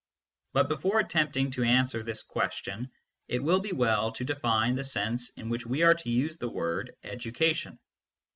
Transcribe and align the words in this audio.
But 0.53 0.67
before 0.67 0.99
attempting 0.99 1.51
to 1.51 1.61
answer 1.63 2.01
this 2.01 2.23
question 2.23 2.89
it 3.27 3.37
will 3.37 3.59
be 3.59 3.71
well 3.71 4.11
to 4.13 4.23
define 4.25 4.73
the 4.73 4.83
sense 4.83 5.29
in 5.37 5.47
which 5.47 5.67
we 5.67 5.83
are 5.83 5.93
to 5.93 6.09
use 6.09 6.37
the 6.39 6.49
word" 6.49 6.95
educa 7.03 7.53
tion." 7.53 7.77